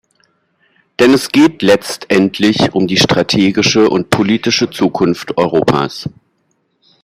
[0.97, 6.09] Denn es geht letztendlich um die strategische und politische Zukunft Europas.